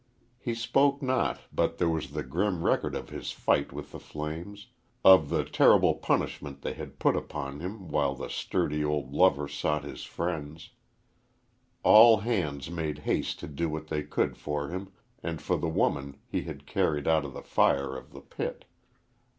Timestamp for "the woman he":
15.55-16.45